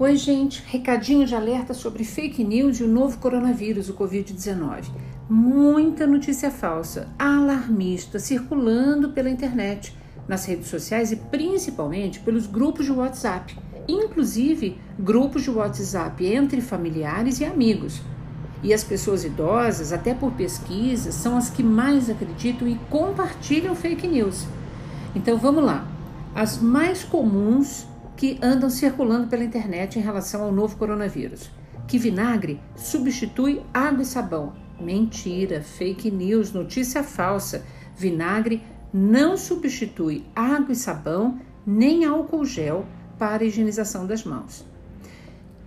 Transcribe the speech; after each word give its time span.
Oi, 0.00 0.16
gente. 0.16 0.64
Recadinho 0.66 1.26
de 1.26 1.34
alerta 1.34 1.74
sobre 1.74 2.04
fake 2.04 2.42
news 2.42 2.80
e 2.80 2.84
o 2.84 2.88
novo 2.88 3.18
coronavírus, 3.18 3.90
o 3.90 3.92
Covid-19. 3.92 4.86
Muita 5.28 6.06
notícia 6.06 6.50
falsa, 6.50 7.08
alarmista, 7.18 8.18
circulando 8.18 9.10
pela 9.10 9.28
internet, 9.28 9.94
nas 10.26 10.46
redes 10.46 10.68
sociais 10.68 11.12
e 11.12 11.16
principalmente 11.16 12.18
pelos 12.18 12.46
grupos 12.46 12.86
de 12.86 12.92
WhatsApp, 12.92 13.54
inclusive 13.86 14.78
grupos 14.98 15.42
de 15.42 15.50
WhatsApp 15.50 16.24
entre 16.24 16.62
familiares 16.62 17.38
e 17.40 17.44
amigos. 17.44 18.00
E 18.62 18.72
as 18.72 18.82
pessoas 18.82 19.22
idosas, 19.22 19.92
até 19.92 20.14
por 20.14 20.32
pesquisas, 20.32 21.14
são 21.14 21.36
as 21.36 21.50
que 21.50 21.62
mais 21.62 22.08
acreditam 22.08 22.66
e 22.66 22.76
compartilham 22.88 23.76
fake 23.76 24.08
news. 24.08 24.46
Então 25.14 25.36
vamos 25.36 25.62
lá. 25.62 25.86
As 26.34 26.56
mais 26.56 27.04
comuns 27.04 27.84
que 28.20 28.38
andam 28.42 28.68
circulando 28.68 29.28
pela 29.28 29.42
internet 29.42 29.98
em 29.98 30.02
relação 30.02 30.42
ao 30.42 30.52
novo 30.52 30.76
coronavírus. 30.76 31.50
Que 31.88 31.96
vinagre 31.96 32.60
substitui 32.76 33.62
água 33.72 34.02
e 34.02 34.04
sabão. 34.04 34.52
Mentira, 34.78 35.62
fake 35.62 36.10
news, 36.10 36.52
notícia 36.52 37.02
falsa. 37.02 37.64
Vinagre 37.96 38.62
não 38.92 39.38
substitui 39.38 40.26
água 40.36 40.72
e 40.72 40.76
sabão 40.76 41.40
nem 41.66 42.04
álcool 42.04 42.44
gel 42.44 42.84
para 43.18 43.42
a 43.42 43.46
higienização 43.46 44.06
das 44.06 44.22
mãos. 44.22 44.66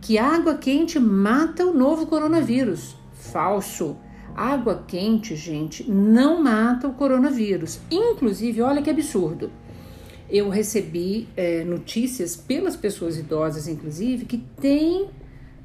Que 0.00 0.18
água 0.18 0.56
quente 0.56 0.98
mata 0.98 1.64
o 1.64 1.72
novo 1.72 2.08
coronavírus. 2.08 2.96
Falso. 3.12 3.96
Água 4.34 4.82
quente, 4.88 5.36
gente, 5.36 5.88
não 5.88 6.42
mata 6.42 6.88
o 6.88 6.94
coronavírus. 6.94 7.78
Inclusive, 7.88 8.60
olha 8.60 8.82
que 8.82 8.90
absurdo 8.90 9.52
eu 10.30 10.48
recebi 10.48 11.28
é, 11.36 11.64
notícias 11.64 12.36
pelas 12.36 12.76
pessoas 12.76 13.18
idosas, 13.18 13.66
inclusive, 13.66 14.24
que 14.24 14.38
tem 14.38 15.08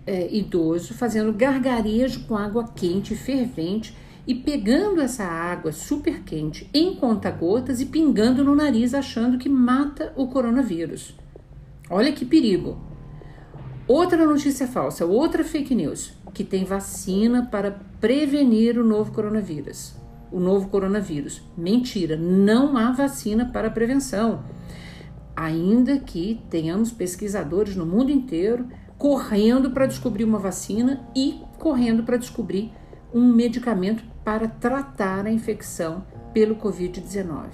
é, 0.06 0.28
idoso 0.36 0.94
fazendo 0.94 1.32
gargarejo 1.32 2.26
com 2.26 2.36
água 2.36 2.68
quente, 2.76 3.16
fervente, 3.16 3.96
e 4.28 4.34
pegando 4.34 5.02
essa 5.02 5.24
água 5.24 5.72
super 5.72 6.24
quente 6.24 6.68
em 6.74 6.96
conta-gotas 6.96 7.80
e 7.80 7.86
pingando 7.86 8.44
no 8.44 8.56
nariz, 8.56 8.96
achando 8.96 9.38
que 9.38 9.48
mata 9.48 10.12
o 10.16 10.28
coronavírus. 10.28 11.16
Olha 11.90 12.12
que 12.12 12.26
perigo. 12.26 12.80
Outra 13.88 14.26
notícia 14.26 14.68
falsa, 14.68 15.06
outra 15.06 15.44
fake 15.44 15.76
news, 15.76 16.14
que 16.34 16.44
tem 16.44 16.66
vacina 16.66 17.46
para 17.46 17.80
prevenir 18.02 18.80
o 18.80 18.84
novo 18.84 19.12
coronavírus 19.12 19.94
o 20.36 20.40
novo 20.42 20.68
coronavírus. 20.68 21.42
Mentira, 21.58 22.18
não 22.18 22.76
há 22.76 22.92
vacina 22.92 23.46
para 23.54 23.72
prevenção. 23.72 24.44
Ainda 25.34 25.98
que 25.98 26.42
tenhamos 26.50 26.92
pesquisadores 26.92 27.74
no 27.74 27.86
mundo 27.86 28.12
inteiro 28.12 28.68
correndo 28.98 29.72
para 29.72 29.86
descobrir 29.86 30.26
uma 30.26 30.38
vacina 30.38 31.08
e 31.16 31.40
correndo 31.58 32.04
para 32.04 32.18
descobrir 32.18 32.74
um 33.14 33.26
medicamento 33.32 34.04
para 34.26 34.50
tratar 34.50 35.26
a 35.26 35.32
infecção 35.32 36.06
pelo 36.34 36.58
Covid-19. 36.58 37.52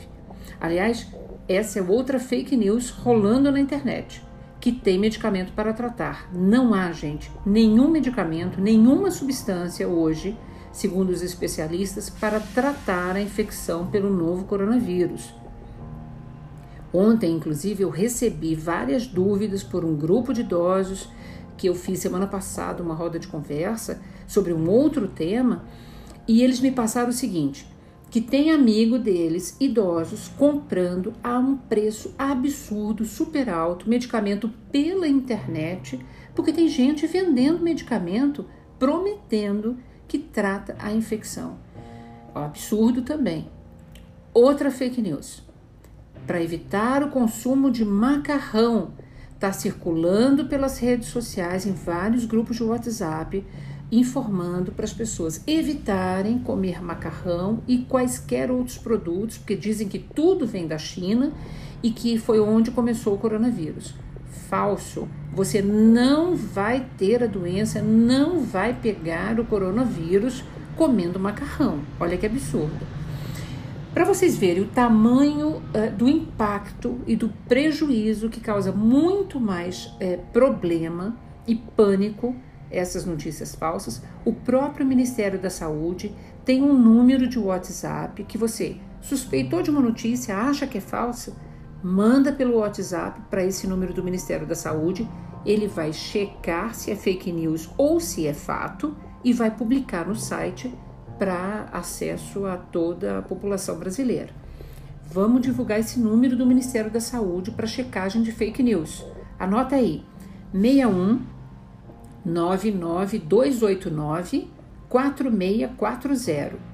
Aliás, 0.59 1.07
essa 1.47 1.77
é 1.77 1.83
outra 1.83 2.19
fake 2.19 2.57
news 2.57 2.89
rolando 2.89 3.51
na 3.51 3.59
internet, 3.59 4.23
que 4.59 4.71
tem 4.71 4.97
medicamento 4.97 5.53
para 5.53 5.71
tratar. 5.71 6.33
Não 6.33 6.73
há, 6.73 6.91
gente, 6.91 7.31
nenhum 7.45 7.89
medicamento, 7.89 8.59
nenhuma 8.59 9.11
substância 9.11 9.87
hoje 9.87 10.35
segundo 10.71 11.09
os 11.09 11.21
especialistas, 11.21 12.09
para 12.09 12.39
tratar 12.39 13.15
a 13.15 13.21
infecção 13.21 13.87
pelo 13.87 14.09
novo 14.09 14.45
coronavírus. 14.45 15.33
Ontem, 16.93 17.35
inclusive, 17.35 17.83
eu 17.83 17.89
recebi 17.89 18.53
várias 18.53 19.07
dúvidas 19.07 19.63
por 19.63 19.85
um 19.85 19.95
grupo 19.95 20.33
de 20.33 20.41
idosos 20.41 21.07
que 21.57 21.67
eu 21.67 21.75
fiz 21.75 21.99
semana 21.99 22.27
passada 22.27 22.83
uma 22.83 22.95
roda 22.95 23.19
de 23.19 23.27
conversa 23.27 24.01
sobre 24.27 24.53
um 24.53 24.69
outro 24.69 25.07
tema 25.07 25.63
e 26.27 26.41
eles 26.43 26.59
me 26.59 26.71
passaram 26.71 27.09
o 27.09 27.13
seguinte: 27.13 27.67
que 28.09 28.19
tem 28.19 28.51
amigo 28.51 28.99
deles, 28.99 29.55
idosos, 29.59 30.27
comprando 30.37 31.13
a 31.23 31.37
um 31.39 31.55
preço 31.55 32.13
absurdo, 32.17 33.05
super 33.05 33.49
alto, 33.49 33.89
medicamento 33.89 34.49
pela 34.71 35.07
internet, 35.07 35.99
porque 36.35 36.51
tem 36.51 36.67
gente 36.67 37.07
vendendo 37.07 37.63
medicamento 37.63 38.45
prometendo 38.77 39.77
que 40.11 40.19
trata 40.19 40.75
a 40.77 40.91
infecção. 40.91 41.55
É 42.35 42.37
um 42.37 42.43
absurdo 42.43 43.01
também. 43.01 43.47
Outra 44.33 44.69
fake 44.69 45.01
news. 45.01 45.41
Para 46.27 46.43
evitar 46.43 47.01
o 47.01 47.09
consumo 47.09 47.71
de 47.71 47.85
macarrão, 47.85 48.91
está 49.33 49.53
circulando 49.53 50.47
pelas 50.47 50.79
redes 50.79 51.07
sociais 51.07 51.65
em 51.65 51.71
vários 51.71 52.25
grupos 52.25 52.57
de 52.57 52.63
WhatsApp, 52.63 53.41
informando 53.89 54.73
para 54.73 54.83
as 54.83 54.91
pessoas 54.91 55.41
evitarem 55.47 56.39
comer 56.39 56.83
macarrão 56.83 57.63
e 57.65 57.77
quaisquer 57.77 58.51
outros 58.51 58.77
produtos, 58.77 59.37
porque 59.37 59.55
dizem 59.55 59.87
que 59.87 59.99
tudo 59.99 60.45
vem 60.45 60.67
da 60.67 60.77
China 60.77 61.31
e 61.81 61.89
que 61.89 62.17
foi 62.17 62.41
onde 62.41 62.69
começou 62.69 63.13
o 63.13 63.17
coronavírus 63.17 63.95
falso. 64.49 65.07
Você 65.33 65.61
não 65.61 66.35
vai 66.35 66.85
ter 66.97 67.23
a 67.23 67.27
doença, 67.27 67.81
não 67.81 68.41
vai 68.41 68.73
pegar 68.73 69.39
o 69.39 69.45
coronavírus 69.45 70.43
comendo 70.75 71.19
macarrão. 71.19 71.79
Olha 71.99 72.17
que 72.17 72.25
absurdo. 72.25 72.85
Para 73.93 74.05
vocês 74.05 74.37
verem 74.37 74.63
o 74.63 74.67
tamanho 74.67 75.57
uh, 75.57 75.91
do 75.95 76.07
impacto 76.07 77.01
e 77.05 77.15
do 77.15 77.29
prejuízo 77.47 78.29
que 78.29 78.39
causa 78.39 78.71
muito 78.71 79.39
mais 79.39 79.85
uh, 79.85 80.17
problema 80.31 81.17
e 81.45 81.55
pânico 81.55 82.33
essas 82.71 83.05
notícias 83.05 83.53
falsas, 83.53 84.01
o 84.23 84.31
próprio 84.31 84.85
Ministério 84.85 85.37
da 85.37 85.49
Saúde 85.49 86.15
tem 86.45 86.63
um 86.63 86.73
número 86.73 87.27
de 87.27 87.37
WhatsApp 87.37 88.23
que 88.23 88.37
você 88.37 88.77
suspeitou 89.01 89.61
de 89.61 89.69
uma 89.69 89.81
notícia, 89.81 90.37
acha 90.37 90.65
que 90.65 90.77
é 90.77 90.81
falsa, 90.81 91.35
manda 91.83 92.31
pelo 92.31 92.57
WhatsApp 92.57 93.21
para 93.29 93.43
esse 93.43 93.67
número 93.67 93.93
do 93.93 94.03
Ministério 94.03 94.45
da 94.45 94.55
Saúde. 94.55 95.09
Ele 95.45 95.67
vai 95.67 95.91
checar 95.91 96.73
se 96.75 96.91
é 96.91 96.95
fake 96.95 97.31
news 97.31 97.69
ou 97.77 97.99
se 97.99 98.27
é 98.27 98.33
fato 98.33 98.95
e 99.23 99.33
vai 99.33 99.51
publicar 99.51 100.07
no 100.07 100.15
site 100.15 100.73
para 101.17 101.67
acesso 101.71 102.45
a 102.45 102.57
toda 102.57 103.17
a 103.19 103.21
população 103.21 103.77
brasileira. 103.77 104.29
Vamos 105.05 105.41
divulgar 105.41 105.79
esse 105.79 105.99
número 105.99 106.35
do 106.37 106.47
Ministério 106.47 106.89
da 106.89 107.01
Saúde 107.01 107.51
para 107.51 107.67
checagem 107.67 108.23
de 108.23 108.31
fake 108.31 108.63
news. 108.63 109.05
Anota 109.37 109.75
aí: 109.75 110.05
61 110.53 111.19
99289 112.23 114.47
4640. 114.87 116.71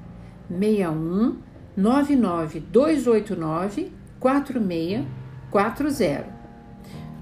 61 0.49 1.37
99289 1.75 3.91
4640. 4.19 6.37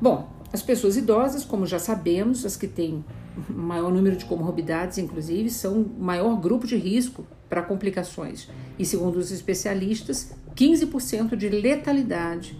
Bom, 0.01 0.29
as 0.51 0.61
pessoas 0.61 0.97
idosas, 0.97 1.43
como 1.43 1.65
já 1.65 1.79
sabemos, 1.79 2.45
as 2.45 2.55
que 2.55 2.67
têm 2.67 3.03
maior 3.49 3.91
número 3.91 4.15
de 4.15 4.25
comorbidades, 4.25 4.97
inclusive, 4.97 5.49
são 5.49 5.81
o 5.81 5.99
maior 5.99 6.39
grupo 6.39 6.65
de 6.65 6.77
risco 6.77 7.25
para 7.49 7.61
complicações. 7.61 8.49
E 8.79 8.85
segundo 8.85 9.17
os 9.17 9.31
especialistas, 9.31 10.33
15% 10.55 11.35
de 11.35 11.49
letalidade 11.49 12.57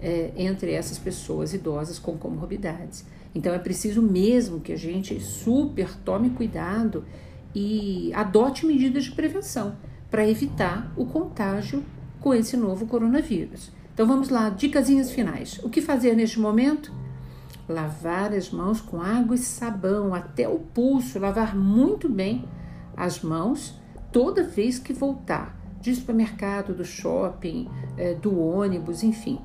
é, 0.00 0.32
entre 0.36 0.72
essas 0.72 0.98
pessoas 0.98 1.54
idosas 1.54 1.98
com 1.98 2.16
comorbidades. 2.16 3.04
Então 3.34 3.54
é 3.54 3.58
preciso 3.58 4.02
mesmo 4.02 4.60
que 4.60 4.72
a 4.72 4.76
gente 4.76 5.18
super 5.20 5.96
tome 5.98 6.30
cuidado 6.30 7.04
e 7.54 8.12
adote 8.14 8.66
medidas 8.66 9.04
de 9.04 9.12
prevenção 9.12 9.76
para 10.10 10.28
evitar 10.28 10.92
o 10.96 11.06
contágio 11.06 11.84
com 12.20 12.34
esse 12.34 12.56
novo 12.56 12.86
coronavírus. 12.86 13.72
Então 13.92 14.06
vamos 14.06 14.28
lá, 14.28 14.48
dicasinhas 14.50 15.10
finais. 15.10 15.60
O 15.62 15.68
que 15.68 15.80
fazer 15.80 16.14
neste 16.14 16.38
momento? 16.38 16.92
Lavar 17.68 18.32
as 18.32 18.50
mãos 18.50 18.80
com 18.80 19.00
água 19.00 19.34
e 19.34 19.38
sabão 19.38 20.14
até 20.14 20.48
o 20.48 20.58
pulso, 20.58 21.18
lavar 21.18 21.56
muito 21.56 22.08
bem 22.08 22.44
as 22.96 23.20
mãos 23.20 23.78
toda 24.12 24.42
vez 24.42 24.78
que 24.78 24.92
voltar 24.92 25.58
de 25.80 25.94
supermercado, 25.94 26.74
do 26.74 26.84
shopping, 26.84 27.68
é, 27.96 28.14
do 28.14 28.38
ônibus, 28.38 29.02
enfim. 29.02 29.38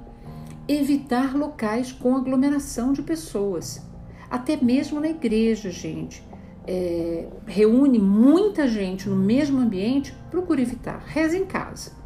Evitar 0.67 1.35
locais 1.35 1.91
com 1.91 2.15
aglomeração 2.15 2.91
de 2.91 3.01
pessoas, 3.01 3.81
até 4.29 4.57
mesmo 4.57 4.99
na 4.99 5.09
igreja, 5.09 5.69
gente. 5.69 6.23
É, 6.67 7.27
reúne 7.45 7.99
muita 7.99 8.67
gente 8.67 9.07
no 9.07 9.15
mesmo 9.15 9.59
ambiente, 9.59 10.15
procure 10.31 10.63
evitar. 10.63 11.03
Reza 11.05 11.37
em 11.37 11.45
casa 11.45 12.04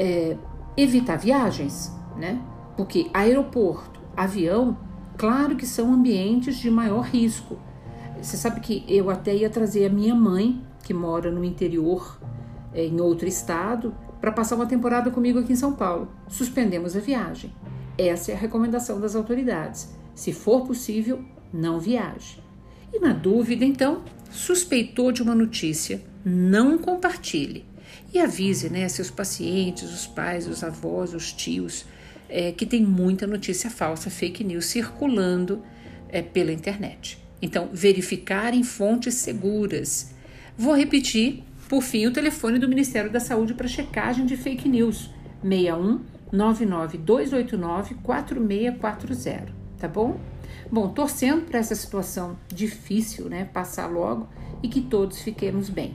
é, 0.00 0.34
evitar 0.78 1.16
viagens, 1.16 1.94
né? 2.16 2.40
Porque 2.74 3.10
aeroporto, 3.12 4.00
avião, 4.16 4.78
claro 5.18 5.56
que 5.56 5.66
são 5.66 5.92
ambientes 5.92 6.56
de 6.56 6.70
maior 6.70 7.02
risco. 7.02 7.58
Você 8.20 8.38
sabe 8.38 8.60
que 8.60 8.82
eu 8.88 9.10
até 9.10 9.34
ia 9.34 9.50
trazer 9.50 9.84
a 9.84 9.90
minha 9.90 10.14
mãe, 10.14 10.64
que 10.82 10.94
mora 10.94 11.30
no 11.30 11.44
interior, 11.44 12.18
é, 12.72 12.86
em 12.86 12.98
outro 12.98 13.28
estado, 13.28 13.94
para 14.22 14.32
passar 14.32 14.56
uma 14.56 14.66
temporada 14.66 15.10
comigo 15.10 15.38
aqui 15.38 15.52
em 15.52 15.56
São 15.56 15.74
Paulo. 15.74 16.08
Suspendemos 16.28 16.96
a 16.96 17.00
viagem. 17.00 17.54
Essa 17.98 18.32
é 18.32 18.34
a 18.34 18.38
recomendação 18.38 18.98
das 18.98 19.14
autoridades. 19.14 19.94
Se 20.14 20.32
for 20.32 20.66
possível, 20.66 21.22
não 21.52 21.78
viaje. 21.78 22.42
E 22.92 22.98
na 22.98 23.12
dúvida, 23.12 23.66
então, 23.66 24.02
suspeitou 24.30 25.12
de 25.12 25.22
uma 25.22 25.34
notícia, 25.34 26.02
não 26.24 26.78
compartilhe. 26.78 27.66
E 28.12 28.18
avise 28.18 28.68
né, 28.68 28.88
seus 28.88 29.10
pacientes, 29.10 29.92
os 29.92 30.06
pais, 30.06 30.46
os 30.46 30.62
avós, 30.64 31.14
os 31.14 31.32
tios, 31.32 31.84
é, 32.28 32.52
que 32.52 32.66
tem 32.66 32.84
muita 32.84 33.26
notícia 33.26 33.70
falsa, 33.70 34.10
fake 34.10 34.44
news 34.44 34.66
circulando 34.66 35.62
é, 36.08 36.22
pela 36.22 36.52
internet. 36.52 37.18
Então, 37.42 37.70
verificar 37.72 38.54
em 38.54 38.62
fontes 38.62 39.14
seguras. 39.14 40.14
Vou 40.56 40.74
repetir, 40.74 41.42
por 41.68 41.82
fim, 41.82 42.06
o 42.06 42.12
telefone 42.12 42.58
do 42.58 42.68
Ministério 42.68 43.10
da 43.10 43.20
Saúde 43.20 43.54
para 43.54 43.66
checagem 43.68 44.26
de 44.26 44.36
fake 44.36 44.68
news: 44.68 45.10
61 45.42 46.00
99289 46.32 47.94
4640, 48.02 49.52
tá 49.78 49.88
bom? 49.88 50.20
Bom, 50.70 50.88
torcendo 50.88 51.46
para 51.46 51.58
essa 51.58 51.74
situação 51.74 52.38
difícil, 52.48 53.28
né, 53.28 53.44
passar 53.44 53.86
logo 53.86 54.28
e 54.62 54.68
que 54.68 54.80
todos 54.80 55.20
fiquemos 55.20 55.68
bem. 55.68 55.94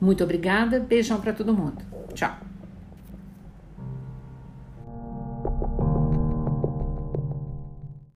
Muito 0.00 0.24
obrigada, 0.24 0.80
beijão 0.80 1.20
para 1.20 1.32
todo 1.32 1.52
mundo. 1.52 1.82
Tchau. 2.14 2.49